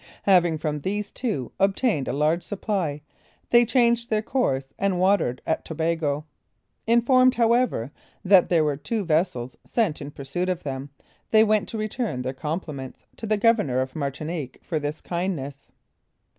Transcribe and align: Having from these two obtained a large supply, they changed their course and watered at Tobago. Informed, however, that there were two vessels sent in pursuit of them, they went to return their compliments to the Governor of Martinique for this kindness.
Having 0.23 0.57
from 0.57 0.79
these 0.79 1.11
two 1.11 1.51
obtained 1.59 2.07
a 2.07 2.11
large 2.11 2.41
supply, 2.41 3.01
they 3.51 3.63
changed 3.65 4.09
their 4.09 4.23
course 4.23 4.73
and 4.79 4.99
watered 4.99 5.43
at 5.45 5.63
Tobago. 5.63 6.25
Informed, 6.87 7.35
however, 7.35 7.91
that 8.25 8.49
there 8.49 8.63
were 8.63 8.77
two 8.77 9.05
vessels 9.05 9.55
sent 9.63 10.01
in 10.01 10.09
pursuit 10.09 10.49
of 10.49 10.63
them, 10.63 10.89
they 11.29 11.43
went 11.43 11.69
to 11.69 11.77
return 11.77 12.23
their 12.23 12.33
compliments 12.33 13.05
to 13.17 13.27
the 13.27 13.37
Governor 13.37 13.79
of 13.79 13.95
Martinique 13.95 14.57
for 14.63 14.79
this 14.79 15.01
kindness. 15.01 15.71